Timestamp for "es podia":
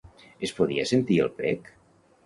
0.47-0.87